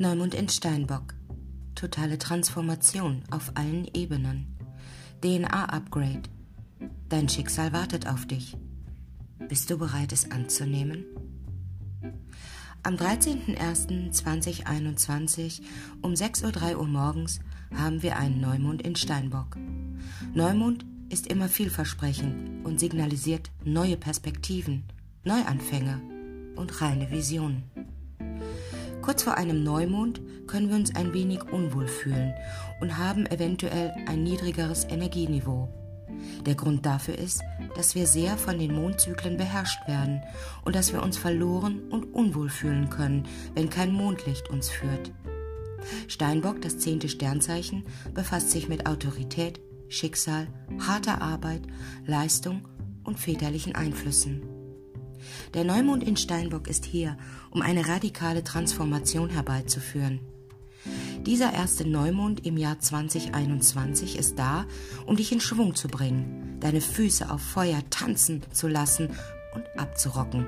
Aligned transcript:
Neumond 0.00 0.34
in 0.34 0.48
Steinbock. 0.48 1.14
Totale 1.74 2.16
Transformation 2.16 3.22
auf 3.30 3.52
allen 3.54 3.86
Ebenen. 3.92 4.46
DNA-Upgrade. 5.20 6.22
Dein 7.10 7.28
Schicksal 7.28 7.74
wartet 7.74 8.06
auf 8.06 8.24
dich. 8.24 8.56
Bist 9.46 9.68
du 9.68 9.76
bereit, 9.76 10.12
es 10.12 10.30
anzunehmen? 10.30 11.04
Am 12.82 12.94
13.01.2021 12.94 15.60
um 16.00 16.14
6.03 16.14 16.78
Uhr 16.78 16.86
morgens 16.86 17.40
haben 17.74 18.02
wir 18.02 18.16
einen 18.16 18.40
Neumond 18.40 18.80
in 18.80 18.96
Steinbock. 18.96 19.58
Neumond 20.32 20.86
ist 21.10 21.26
immer 21.26 21.50
vielversprechend 21.50 22.64
und 22.64 22.80
signalisiert 22.80 23.50
neue 23.66 23.98
Perspektiven, 23.98 24.84
Neuanfänge 25.24 26.00
und 26.56 26.80
reine 26.80 27.10
Visionen. 27.10 27.69
Kurz 29.02 29.22
vor 29.22 29.36
einem 29.36 29.64
Neumond 29.64 30.20
können 30.46 30.68
wir 30.68 30.76
uns 30.76 30.94
ein 30.94 31.12
wenig 31.12 31.42
unwohl 31.52 31.88
fühlen 31.88 32.34
und 32.80 32.98
haben 32.98 33.26
eventuell 33.26 33.94
ein 34.06 34.22
niedrigeres 34.22 34.84
Energieniveau. 34.84 35.68
Der 36.44 36.54
Grund 36.54 36.84
dafür 36.84 37.18
ist, 37.18 37.42
dass 37.76 37.94
wir 37.94 38.06
sehr 38.06 38.36
von 38.36 38.58
den 38.58 38.74
Mondzyklen 38.74 39.36
beherrscht 39.36 39.86
werden 39.86 40.22
und 40.64 40.74
dass 40.74 40.92
wir 40.92 41.02
uns 41.02 41.16
verloren 41.16 41.82
und 41.90 42.12
unwohl 42.14 42.50
fühlen 42.50 42.90
können, 42.90 43.26
wenn 43.54 43.70
kein 43.70 43.92
Mondlicht 43.92 44.50
uns 44.50 44.68
führt. 44.68 45.12
Steinbock, 46.08 46.60
das 46.60 46.78
zehnte 46.78 47.08
Sternzeichen, 47.08 47.84
befasst 48.12 48.50
sich 48.50 48.68
mit 48.68 48.86
Autorität, 48.86 49.60
Schicksal, 49.88 50.46
harter 50.86 51.22
Arbeit, 51.22 51.62
Leistung 52.06 52.68
und 53.02 53.18
väterlichen 53.18 53.74
Einflüssen. 53.74 54.59
Der 55.54 55.64
Neumond 55.64 56.02
in 56.04 56.16
Steinbock 56.16 56.68
ist 56.68 56.84
hier, 56.84 57.16
um 57.50 57.62
eine 57.62 57.88
radikale 57.88 58.44
Transformation 58.44 59.30
herbeizuführen. 59.30 60.20
Dieser 61.26 61.52
erste 61.52 61.86
Neumond 61.86 62.46
im 62.46 62.56
Jahr 62.56 62.78
2021 62.78 64.16
ist 64.16 64.38
da, 64.38 64.64
um 65.06 65.16
dich 65.16 65.32
in 65.32 65.40
Schwung 65.40 65.74
zu 65.74 65.88
bringen, 65.88 66.56
deine 66.60 66.80
Füße 66.80 67.30
auf 67.30 67.42
Feuer 67.42 67.82
tanzen 67.90 68.42
zu 68.52 68.68
lassen 68.68 69.10
und 69.54 69.64
abzurocken. 69.78 70.46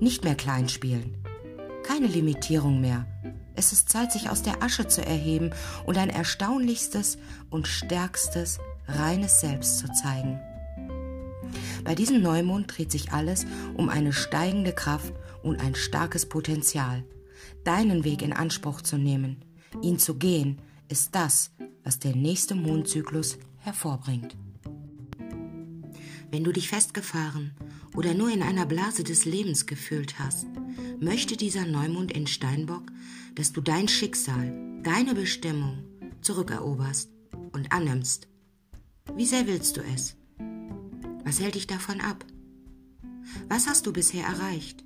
Nicht 0.00 0.24
mehr 0.24 0.34
klein 0.34 0.68
spielen. 0.68 1.14
Keine 1.84 2.08
Limitierung 2.08 2.80
mehr. 2.80 3.06
Es 3.54 3.72
ist 3.72 3.88
Zeit, 3.88 4.12
sich 4.12 4.28
aus 4.28 4.42
der 4.42 4.62
Asche 4.62 4.88
zu 4.88 5.04
erheben 5.04 5.50
und 5.86 5.96
ein 5.96 6.10
erstaunlichstes 6.10 7.16
und 7.48 7.68
stärkstes, 7.68 8.58
reines 8.88 9.40
Selbst 9.40 9.78
zu 9.78 9.90
zeigen. 9.92 10.40
Bei 11.86 11.94
diesem 11.94 12.20
Neumond 12.20 12.76
dreht 12.76 12.90
sich 12.90 13.12
alles 13.12 13.46
um 13.74 13.88
eine 13.88 14.12
steigende 14.12 14.72
Kraft 14.72 15.14
und 15.44 15.60
ein 15.60 15.76
starkes 15.76 16.26
Potenzial. 16.26 17.04
Deinen 17.62 18.02
Weg 18.02 18.22
in 18.22 18.32
Anspruch 18.32 18.80
zu 18.80 18.98
nehmen, 18.98 19.36
ihn 19.82 19.96
zu 20.00 20.16
gehen, 20.16 20.58
ist 20.88 21.14
das, 21.14 21.52
was 21.84 22.00
der 22.00 22.16
nächste 22.16 22.56
Mondzyklus 22.56 23.38
hervorbringt. 23.58 24.36
Wenn 26.32 26.42
du 26.42 26.50
dich 26.50 26.68
festgefahren 26.68 27.52
oder 27.94 28.14
nur 28.14 28.30
in 28.32 28.42
einer 28.42 28.66
Blase 28.66 29.04
des 29.04 29.24
Lebens 29.24 29.66
gefühlt 29.66 30.18
hast, 30.18 30.48
möchte 30.98 31.36
dieser 31.36 31.66
Neumond 31.66 32.10
in 32.10 32.26
Steinbock, 32.26 32.90
dass 33.36 33.52
du 33.52 33.60
dein 33.60 33.86
Schicksal, 33.86 34.80
deine 34.82 35.14
Bestimmung 35.14 35.84
zurückeroberst 36.20 37.10
und 37.52 37.70
annimmst. 37.70 38.26
Wie 39.14 39.24
sehr 39.24 39.46
willst 39.46 39.76
du 39.76 39.82
es? 39.94 40.16
Was 41.26 41.40
hält 41.40 41.56
dich 41.56 41.66
davon 41.66 42.00
ab? 42.00 42.24
Was 43.48 43.66
hast 43.66 43.84
du 43.84 43.92
bisher 43.92 44.24
erreicht? 44.24 44.84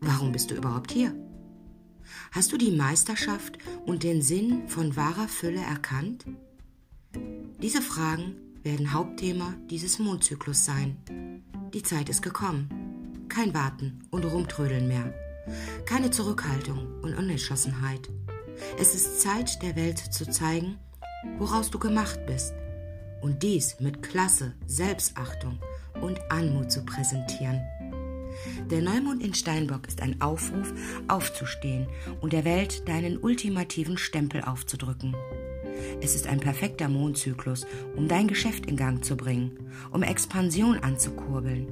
Warum 0.00 0.30
bist 0.30 0.52
du 0.52 0.54
überhaupt 0.54 0.92
hier? 0.92 1.12
Hast 2.30 2.52
du 2.52 2.56
die 2.56 2.70
Meisterschaft 2.70 3.58
und 3.84 4.04
den 4.04 4.22
Sinn 4.22 4.68
von 4.68 4.94
wahrer 4.94 5.26
Fülle 5.26 5.60
erkannt? 5.60 6.24
Diese 7.60 7.82
Fragen 7.82 8.36
werden 8.62 8.92
Hauptthema 8.92 9.54
dieses 9.68 9.98
Mondzyklus 9.98 10.64
sein. 10.64 11.42
Die 11.74 11.82
Zeit 11.82 12.08
ist 12.08 12.22
gekommen. 12.22 12.68
Kein 13.28 13.52
Warten 13.54 14.04
und 14.12 14.24
Rumtrödeln 14.24 14.86
mehr. 14.86 15.12
Keine 15.84 16.12
Zurückhaltung 16.12 17.00
und 17.02 17.14
Unentschlossenheit. 17.14 18.08
Es 18.78 18.94
ist 18.94 19.20
Zeit, 19.20 19.60
der 19.64 19.74
Welt 19.74 19.98
zu 19.98 20.30
zeigen, 20.30 20.78
woraus 21.38 21.72
du 21.72 21.80
gemacht 21.80 22.20
bist 22.24 22.54
und 23.24 23.42
dies 23.42 23.80
mit 23.80 24.02
Klasse, 24.02 24.52
Selbstachtung 24.66 25.58
und 26.02 26.20
Anmut 26.30 26.70
zu 26.70 26.84
präsentieren. 26.84 27.62
Der 28.70 28.82
Neumond 28.82 29.22
in 29.22 29.32
Steinbock 29.32 29.88
ist 29.88 30.02
ein 30.02 30.20
Aufruf, 30.20 30.74
aufzustehen 31.08 31.86
und 32.20 32.34
der 32.34 32.44
Welt 32.44 32.86
deinen 32.86 33.16
ultimativen 33.16 33.96
Stempel 33.96 34.42
aufzudrücken. 34.42 35.16
Es 36.02 36.14
ist 36.14 36.26
ein 36.26 36.38
perfekter 36.38 36.90
Mondzyklus, 36.90 37.66
um 37.96 38.08
dein 38.08 38.28
Geschäft 38.28 38.66
in 38.66 38.76
Gang 38.76 39.02
zu 39.02 39.16
bringen, 39.16 39.70
um 39.90 40.02
Expansion 40.02 40.76
anzukurbeln 40.80 41.68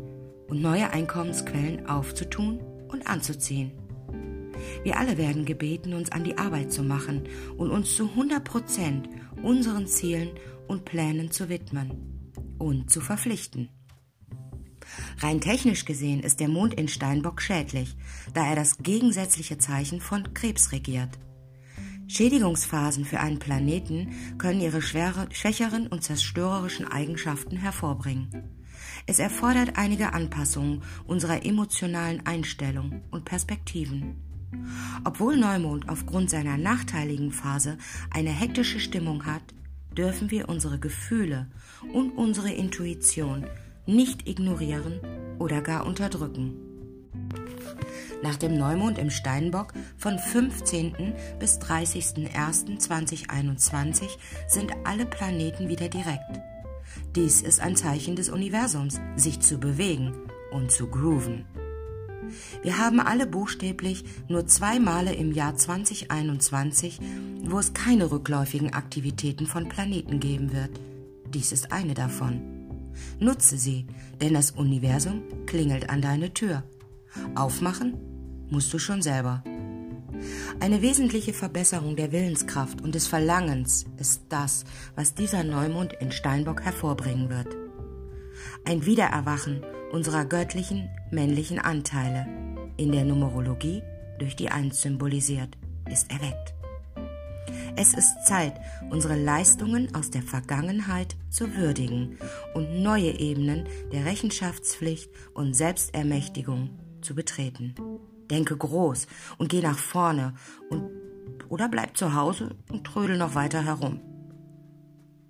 und 0.49 0.63
neue 0.63 0.89
Einkommensquellen 0.91 1.87
aufzutun 1.87 2.61
und 2.89 3.07
anzuziehen. 3.07 3.73
Wir 4.85 4.99
alle 4.99 5.19
werden 5.19 5.45
gebeten, 5.45 5.93
uns 5.93 6.13
an 6.13 6.25
die 6.25 6.39
Arbeit 6.39 6.73
zu 6.73 6.83
machen 6.83 7.25
und 7.59 7.71
uns 7.71 7.95
zu 7.95 8.09
100 8.09 8.43
Prozent 8.43 9.09
unseren 9.43 9.87
Zielen 9.87 10.31
und 10.73 10.87
Plänen 10.87 11.31
zu 11.31 11.49
widmen 11.49 12.33
und 12.59 12.91
zu 12.91 13.01
verpflichten. 13.01 13.69
Rein 15.19 15.41
technisch 15.41 15.85
gesehen 15.85 16.21
ist 16.21 16.41
der 16.41 16.49
Mond 16.49 16.75
in 16.75 16.89
Steinbock 16.89 17.41
schädlich, 17.43 17.95
da 18.33 18.47
er 18.47 18.57
das 18.57 18.79
gegensätzliche 18.79 19.59
Zeichen 19.59 20.01
von 20.01 20.35
Krebs 20.35 20.73
regiert. 20.73 21.19
Schädigungsphasen 22.09 23.05
für 23.05 23.21
einen 23.21 23.39
Planeten 23.39 24.15
können 24.39 24.61
ihre 24.61 24.83
schwere, 24.83 25.29
schwächeren 25.31 25.87
und 25.87 26.03
zerstörerischen 26.03 26.91
Eigenschaften 26.91 27.57
hervorbringen. 27.57 28.31
Es 29.07 29.19
erfordert 29.19 29.77
einige 29.77 30.13
Anpassungen 30.15 30.83
unserer 31.07 31.45
emotionalen 31.45 32.27
Einstellung 32.27 33.03
und 33.11 33.25
Perspektiven. 33.25 34.17
Obwohl 35.05 35.37
Neumond 35.37 35.89
aufgrund 35.89 36.31
seiner 36.31 36.57
nachteiligen 36.57 37.31
Phase 37.31 37.79
eine 38.11 38.31
hektische 38.31 38.81
Stimmung 38.81 39.25
hat, 39.25 39.43
dürfen 39.97 40.31
wir 40.31 40.49
unsere 40.49 40.79
Gefühle 40.79 41.49
und 41.93 42.13
unsere 42.13 42.53
Intuition 42.53 43.47
nicht 43.87 44.29
ignorieren 44.29 45.01
oder 45.39 45.61
gar 45.61 45.87
unterdrücken. 45.87 46.57
Nach 48.23 48.37
dem 48.37 48.57
Neumond 48.57 48.99
im 48.99 49.11
Steinbock 49.11 49.73
von 49.97 50.17
15. 50.19 51.15
bis 51.41 51.59
30.01.2021 51.59 54.05
sind 54.47 54.73
alle 54.85 55.07
Planeten 55.07 55.69
wieder 55.69 55.89
direkt. 55.89 56.41
Dies 57.17 57.43
ist 57.43 57.61
ein 57.61 57.77
Zeichen 57.77 58.17
des 58.17 58.29
Universums, 58.29 59.01
sich 59.17 59.41
zu 59.41 59.59
bewegen 59.59 60.15
und 60.53 60.71
zu 60.71 60.87
grooven. 60.87 61.45
Wir 62.63 62.79
haben 62.79 63.01
alle 63.01 63.27
buchstäblich 63.27 64.05
nur 64.29 64.47
zwei 64.47 64.79
Male 64.79 65.15
im 65.15 65.33
Jahr 65.33 65.57
2021, 65.57 67.01
wo 67.45 67.59
es 67.59 67.75
keine 67.75 68.11
rückläufigen 68.11 68.73
Aktivitäten 68.73 69.47
von 69.47 69.69
Planeten 69.69 70.21
geben 70.21 70.53
wird. 70.53 70.71
Dies 71.33 71.53
ist 71.53 71.73
eine 71.73 71.95
davon. 71.95 72.41
Nutze 73.19 73.57
sie, 73.57 73.87
denn 74.21 74.35
das 74.35 74.51
Universum 74.53 75.23
klingelt 75.47 75.91
an 75.91 76.03
deine 76.03 76.35
Tür. 76.35 76.63
Aufmachen 77.35 77.95
musst 78.51 78.73
du 78.73 78.79
schon 78.79 79.03
selber. 79.03 79.43
Eine 80.61 80.83
wesentliche 80.83 81.33
Verbesserung 81.33 81.97
der 81.97 82.13
Willenskraft 82.13 82.81
und 82.83 82.95
des 82.95 83.07
Verlangens 83.07 83.87
ist 83.99 84.23
das, 84.29 84.65
was 84.95 85.15
dieser 85.15 85.43
Neumond 85.43 85.95
in 86.01 86.13
Steinbock 86.13 86.63
hervorbringen 86.63 87.31
wird. 87.31 87.57
Ein 88.65 88.87
Wiedererwachen 88.87 89.63
unserer 89.93 90.25
göttlichen, 90.25 90.91
männlichen 91.11 91.59
Anteile, 91.59 92.27
in 92.77 92.91
der 92.91 93.05
Numerologie 93.05 93.83
durch 94.19 94.35
die 94.35 94.51
Eins 94.51 94.81
symbolisiert, 94.81 95.57
ist 95.91 96.11
erweckt. 96.11 96.55
Es 97.77 97.95
ist 97.95 98.27
Zeit, 98.27 98.55
unsere 98.91 99.17
Leistungen 99.17 99.95
aus 99.95 100.11
der 100.11 100.23
Vergangenheit 100.23 101.17
zu 101.31 101.55
würdigen 101.55 102.19
und 102.55 102.83
neue 102.83 103.19
Ebenen 103.19 103.67
der 103.93 104.05
Rechenschaftspflicht 104.05 105.11
und 105.35 105.55
Selbstermächtigung 105.55 106.71
zu 107.01 107.15
betreten. 107.15 107.75
Denke 108.31 108.57
groß 108.57 109.07
und 109.39 109.49
geh 109.49 109.61
nach 109.61 109.79
vorne 109.79 110.35
und 110.71 110.91
oder 111.49 111.69
bleib 111.69 111.97
zu 111.97 112.15
Hause 112.15 112.57
und 112.71 112.85
trödel 112.85 113.19
noch 113.19 113.35
weiter 113.35 113.63
herum. 113.63 114.01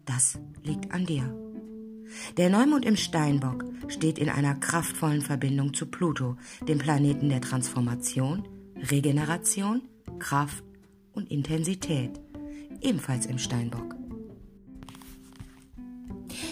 Das 0.05 0.39
liegt 0.63 0.93
an 0.93 1.07
dir. 1.07 1.42
Der 2.37 2.51
Neumond 2.51 2.85
im 2.85 2.97
Steinbock 2.97 3.65
steht 3.89 4.19
in 4.19 4.29
einer 4.29 4.55
kraftvollen 4.55 5.23
Verbindung 5.23 5.75
zu 5.75 5.87
Pluto, 5.87 6.37
dem 6.67 6.79
Planeten 6.79 7.29
der 7.29 7.41
Transformation, 7.41 8.49
Regeneration, 8.77 9.83
Kraft 10.19 10.65
und 11.13 11.31
Intensität, 11.31 12.21
ebenfalls 12.81 13.27
im 13.27 13.39
Steinbock. 13.39 13.95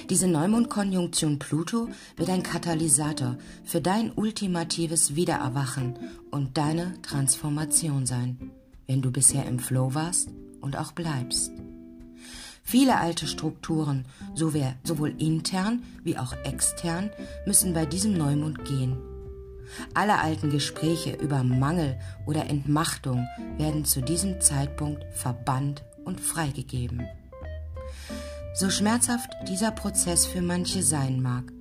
Diese 0.09 0.27
Neumondkonjunktion 0.27 1.39
Pluto 1.39 1.89
wird 2.17 2.31
ein 2.31 2.43
Katalysator 2.43 3.39
für 3.65 3.81
dein 3.81 4.13
ultimatives 4.13 5.15
Wiedererwachen 5.15 5.99
und 6.31 6.59
deine 6.59 7.01
Transformation 7.03 8.07
sein. 8.07 8.51
wenn 8.91 9.03
du 9.03 9.13
bisher 9.13 9.47
im 9.47 9.61
Flow 9.61 9.95
warst 9.95 10.31
und 10.61 10.77
auch 10.77 10.91
bleibst. 10.91 11.53
Viele 12.63 12.99
alte 12.99 13.27
Strukturen, 13.27 14.07
sowohl 14.35 15.15
intern 15.19 15.83
wie 16.05 16.19
auch 16.19 16.33
extern, 16.45 17.11
müssen 17.47 17.75
bei 17.75 17.87
diesem 17.87 18.17
Neumond 18.17 18.65
gehen. 18.65 18.97
Alle 19.95 20.19
alten 20.19 20.51
Gespräche 20.51 21.13
über 21.15 21.43
Mangel 21.43 21.99
oder 22.27 22.49
Entmachtung 22.49 23.27
werden 23.57 23.85
zu 23.85 24.01
diesem 24.01 24.41
Zeitpunkt 24.41 25.05
verbannt 25.13 25.85
und 26.05 26.21
freigegeben. 26.21 27.07
So 28.55 28.69
schmerzhaft 28.69 29.31
dieser 29.49 29.71
Prozess 29.71 30.27
für 30.27 30.43
manche 30.43 30.83
sein 30.83 31.23
mag, 31.23 31.53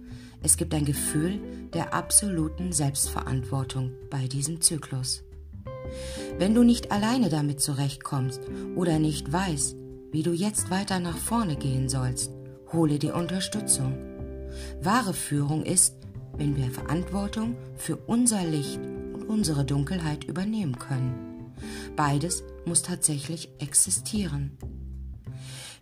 es 0.41 0.55
gibt 0.55 0.73
ein 0.73 0.85
Gefühl 0.85 1.39
der 1.73 1.93
absoluten 1.93 2.71
Selbstverantwortung 2.71 3.91
bei 4.09 4.27
diesem 4.27 4.61
Zyklus. 4.61 5.23
Wenn 6.37 6.55
du 6.55 6.63
nicht 6.63 6.91
alleine 6.91 7.29
damit 7.29 7.61
zurechtkommst 7.61 8.41
oder 8.75 8.99
nicht 8.99 9.31
weißt, 9.31 9.75
wie 10.11 10.23
du 10.23 10.31
jetzt 10.31 10.69
weiter 10.69 10.99
nach 10.99 11.17
vorne 11.17 11.55
gehen 11.55 11.89
sollst, 11.89 12.31
hole 12.71 12.99
dir 12.99 13.15
Unterstützung. 13.15 13.97
Wahre 14.81 15.13
Führung 15.13 15.63
ist, 15.63 15.95
wenn 16.37 16.55
wir 16.55 16.71
Verantwortung 16.71 17.55
für 17.75 17.97
unser 17.97 18.43
Licht 18.45 18.79
und 19.13 19.23
unsere 19.27 19.65
Dunkelheit 19.65 20.23
übernehmen 20.23 20.79
können. 20.79 21.53
Beides 21.95 22.43
muss 22.65 22.81
tatsächlich 22.81 23.49
existieren. 23.59 24.57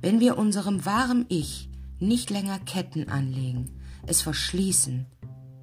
Wenn 0.01 0.19
wir 0.19 0.37
unserem 0.37 0.85
wahren 0.85 1.25
Ich 1.29 1.69
nicht 1.99 2.29
länger 2.29 2.59
Ketten 2.59 3.09
anlegen, 3.09 3.79
es 4.05 4.21
verschließen, 4.21 5.05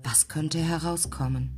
was 0.02 0.28
könnte 0.28 0.58
herauskommen? 0.58 1.50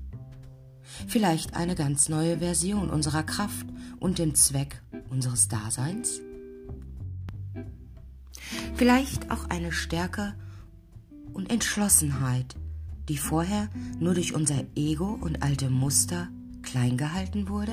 Vielleicht 1.09 1.55
eine 1.55 1.75
ganz 1.75 2.09
neue 2.09 2.39
Version 2.39 2.91
unserer 2.91 3.23
Kraft 3.23 3.67
und 3.99 4.19
dem 4.19 4.35
Zweck 4.35 4.83
unseres 5.11 5.49
Daseins? 5.49 6.21
Vielleicht 8.77 9.31
auch 9.31 9.49
eine 9.49 9.73
Stärke 9.73 10.35
und 11.33 11.51
Entschlossenheit, 11.51 12.57
die 13.09 13.17
vorher 13.17 13.71
nur 13.99 14.13
durch 14.13 14.35
unser 14.35 14.65
Ego 14.75 15.17
und 15.19 15.43
alte 15.43 15.71
Muster 15.71 16.29
klein 16.63 16.99
gehalten 16.99 17.49
wurde? 17.49 17.73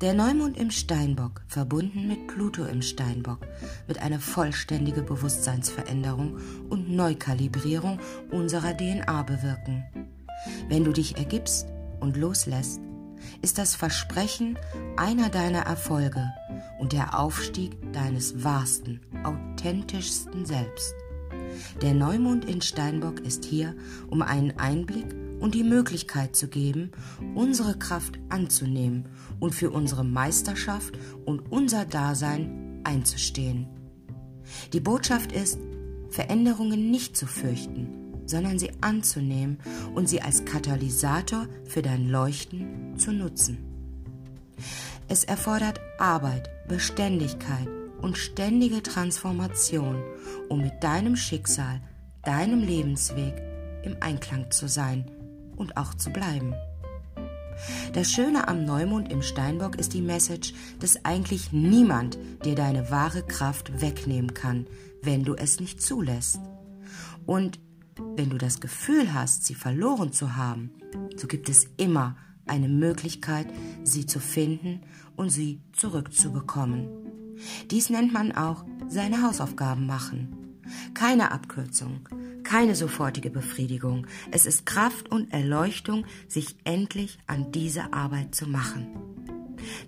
Der 0.00 0.14
Neumond 0.14 0.56
im 0.56 0.70
Steinbock, 0.70 1.42
verbunden 1.48 2.06
mit 2.06 2.28
Pluto 2.28 2.64
im 2.64 2.82
Steinbock, 2.82 3.40
wird 3.88 3.98
eine 3.98 4.20
vollständige 4.20 5.02
Bewusstseinsveränderung 5.02 6.38
und 6.70 6.90
Neukalibrierung 6.90 7.98
unserer 8.30 8.76
DNA 8.76 9.24
bewirken. 9.24 9.84
Wenn 10.68 10.84
du 10.84 10.92
dich 10.92 11.16
ergibst 11.16 11.66
und 11.98 12.16
loslässt, 12.16 12.80
ist 13.42 13.58
das 13.58 13.74
Versprechen 13.74 14.56
einer 14.96 15.30
deiner 15.30 15.62
Erfolge 15.62 16.32
und 16.78 16.92
der 16.92 17.18
Aufstieg 17.18 17.76
deines 17.92 18.44
wahrsten, 18.44 19.00
authentischsten 19.24 20.44
Selbst. 20.44 20.94
Der 21.82 21.94
Neumond 21.94 22.44
in 22.44 22.60
Steinbock 22.60 23.20
ist 23.20 23.44
hier, 23.44 23.74
um 24.08 24.22
einen 24.22 24.58
Einblick 24.58 25.14
und 25.40 25.54
die 25.54 25.64
Möglichkeit 25.64 26.36
zu 26.36 26.48
geben, 26.48 26.92
unsere 27.34 27.78
Kraft 27.78 28.18
anzunehmen 28.28 29.06
und 29.40 29.54
für 29.54 29.70
unsere 29.70 30.04
Meisterschaft 30.04 30.98
und 31.24 31.52
unser 31.52 31.84
Dasein 31.84 32.80
einzustehen. 32.84 33.66
Die 34.72 34.80
Botschaft 34.80 35.32
ist, 35.32 35.58
Veränderungen 36.10 36.90
nicht 36.90 37.16
zu 37.16 37.26
fürchten, 37.26 37.88
sondern 38.26 38.58
sie 38.58 38.70
anzunehmen 38.80 39.58
und 39.94 40.08
sie 40.08 40.22
als 40.22 40.44
Katalysator 40.44 41.48
für 41.64 41.82
dein 41.82 42.08
Leuchten 42.08 42.98
zu 42.98 43.12
nutzen. 43.12 43.58
Es 45.08 45.24
erfordert 45.24 45.80
Arbeit, 45.98 46.48
Beständigkeit 46.68 47.68
und 48.04 48.18
ständige 48.18 48.82
Transformation, 48.82 49.96
um 50.50 50.60
mit 50.60 50.84
deinem 50.84 51.16
Schicksal, 51.16 51.80
deinem 52.22 52.60
Lebensweg 52.60 53.32
im 53.82 53.96
Einklang 54.00 54.50
zu 54.50 54.68
sein 54.68 55.10
und 55.56 55.78
auch 55.78 55.94
zu 55.94 56.10
bleiben. 56.10 56.52
Das 57.94 58.12
Schöne 58.12 58.46
am 58.46 58.66
Neumond 58.66 59.10
im 59.10 59.22
Steinbock 59.22 59.76
ist 59.76 59.94
die 59.94 60.02
Message, 60.02 60.52
dass 60.80 61.02
eigentlich 61.06 61.50
niemand 61.52 62.18
dir 62.44 62.54
deine 62.54 62.90
wahre 62.90 63.22
Kraft 63.22 63.80
wegnehmen 63.80 64.34
kann, 64.34 64.66
wenn 65.02 65.24
du 65.24 65.34
es 65.34 65.58
nicht 65.58 65.80
zulässt. 65.80 66.40
Und 67.24 67.58
wenn 68.16 68.28
du 68.28 68.36
das 68.36 68.60
Gefühl 68.60 69.14
hast, 69.14 69.46
sie 69.46 69.54
verloren 69.54 70.12
zu 70.12 70.36
haben, 70.36 70.72
so 71.16 71.26
gibt 71.26 71.48
es 71.48 71.68
immer 71.78 72.18
eine 72.44 72.68
Möglichkeit, 72.68 73.46
sie 73.82 74.04
zu 74.04 74.20
finden 74.20 74.82
und 75.16 75.30
sie 75.30 75.62
zurückzubekommen. 75.72 77.04
Dies 77.70 77.90
nennt 77.90 78.12
man 78.12 78.32
auch 78.32 78.64
seine 78.88 79.22
Hausaufgaben 79.22 79.86
machen. 79.86 80.60
Keine 80.94 81.32
Abkürzung, 81.32 82.08
keine 82.42 82.74
sofortige 82.74 83.30
Befriedigung. 83.30 84.06
Es 84.30 84.46
ist 84.46 84.66
Kraft 84.66 85.10
und 85.10 85.32
Erleuchtung, 85.32 86.06
sich 86.28 86.56
endlich 86.64 87.18
an 87.26 87.52
diese 87.52 87.92
Arbeit 87.92 88.34
zu 88.34 88.48
machen. 88.48 88.86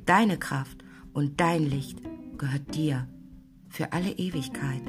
Deine 0.05 0.39
Kraft 0.39 0.85
und 1.13 1.41
dein 1.41 1.65
Licht 1.69 1.99
gehört 2.39 2.75
dir 2.75 3.09
für 3.69 3.93
alle 3.93 4.11
Ewigkeit. 4.11 4.83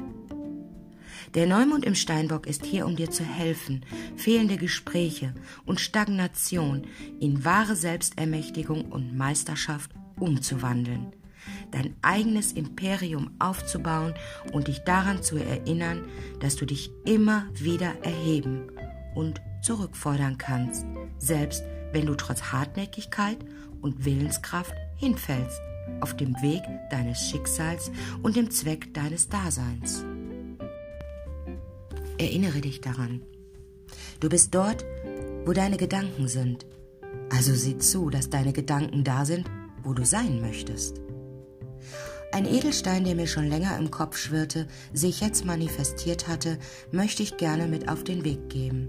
Der 1.34 1.46
Neumond 1.46 1.84
im 1.84 1.94
Steinbock 1.94 2.46
ist 2.46 2.64
hier, 2.64 2.86
um 2.86 2.96
dir 2.96 3.10
zu 3.10 3.24
helfen, 3.24 3.84
fehlende 4.16 4.56
Gespräche 4.56 5.34
und 5.66 5.80
Stagnation 5.80 6.86
in 7.20 7.44
wahre 7.44 7.76
Selbstermächtigung 7.76 8.86
und 8.86 9.16
Meisterschaft 9.16 9.90
umzuwandeln, 10.18 11.12
dein 11.70 11.94
eigenes 12.02 12.52
Imperium 12.52 13.30
aufzubauen 13.38 14.14
und 14.52 14.68
dich 14.68 14.80
daran 14.80 15.22
zu 15.22 15.36
erinnern, 15.36 16.04
dass 16.40 16.56
du 16.56 16.66
dich 16.66 16.90
immer 17.04 17.46
wieder 17.54 17.94
erheben 18.02 18.70
und 19.14 19.40
zurückfordern 19.62 20.38
kannst, 20.38 20.86
selbst 21.18 21.62
wenn 21.92 22.06
du 22.06 22.14
trotz 22.14 22.42
Hartnäckigkeit 22.52 23.38
und 23.80 24.04
Willenskraft 24.04 24.74
hinfällst 24.96 25.60
auf 26.00 26.16
dem 26.16 26.34
Weg 26.42 26.62
deines 26.90 27.28
Schicksals 27.28 27.90
und 28.22 28.36
dem 28.36 28.50
Zweck 28.50 28.92
deines 28.94 29.28
Daseins. 29.28 30.04
Erinnere 32.18 32.60
dich 32.60 32.80
daran. 32.80 33.22
Du 34.20 34.28
bist 34.28 34.54
dort, 34.54 34.84
wo 35.44 35.52
deine 35.52 35.76
Gedanken 35.76 36.28
sind. 36.28 36.66
Also 37.30 37.54
sieh 37.54 37.78
zu, 37.78 38.10
dass 38.10 38.30
deine 38.30 38.52
Gedanken 38.52 39.04
da 39.04 39.24
sind, 39.24 39.48
wo 39.82 39.92
du 39.92 40.04
sein 40.04 40.40
möchtest. 40.40 41.00
Ein 42.30 42.44
Edelstein, 42.44 43.04
der 43.04 43.14
mir 43.14 43.26
schon 43.26 43.48
länger 43.48 43.78
im 43.78 43.90
Kopf 43.90 44.18
schwirrte, 44.18 44.68
sich 44.92 45.20
jetzt 45.20 45.46
manifestiert 45.46 46.28
hatte, 46.28 46.58
möchte 46.92 47.22
ich 47.22 47.38
gerne 47.38 47.66
mit 47.66 47.88
auf 47.88 48.04
den 48.04 48.22
Weg 48.24 48.50
geben. 48.50 48.88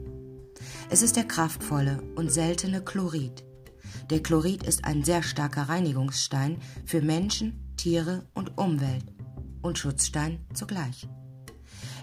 Es 0.89 1.01
ist 1.01 1.15
der 1.15 1.24
kraftvolle 1.24 2.01
und 2.15 2.31
seltene 2.31 2.84
Chlorid. 2.84 3.46
Der 4.10 4.22
Chlorid 4.22 4.63
ist 4.63 4.84
ein 4.84 5.03
sehr 5.03 5.24
starker 5.24 5.63
Reinigungsstein 5.63 6.58
für 6.86 7.01
Menschen, 7.01 7.74
Tiere 7.77 8.25
und 8.34 8.58
Umwelt 8.58 9.05
und 9.62 9.77
Schutzstein 9.77 10.39
zugleich. 10.53 11.08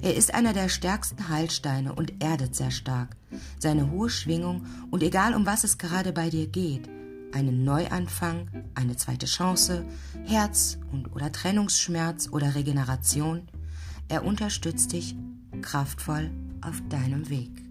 Er 0.00 0.14
ist 0.14 0.32
einer 0.34 0.54
der 0.54 0.68
stärksten 0.68 1.28
Heilsteine 1.28 1.94
und 1.94 2.22
erdet 2.22 2.54
sehr 2.54 2.70
stark. 2.70 3.16
Seine 3.58 3.90
hohe 3.90 4.08
Schwingung 4.08 4.66
und 4.90 5.02
egal 5.02 5.34
um 5.34 5.44
was 5.44 5.64
es 5.64 5.78
gerade 5.78 6.12
bei 6.12 6.30
dir 6.30 6.46
geht, 6.46 6.88
einen 7.36 7.64
Neuanfang, 7.64 8.48
eine 8.74 8.96
zweite 8.96 9.26
Chance, 9.26 9.84
Herz- 10.24 10.78
und 10.90 11.14
oder 11.14 11.30
Trennungsschmerz 11.30 12.30
oder 12.32 12.54
Regeneration, 12.54 13.42
er 14.08 14.24
unterstützt 14.24 14.92
dich 14.92 15.14
kraftvoll 15.60 16.30
auf 16.62 16.80
deinem 16.88 17.28
Weg. 17.28 17.65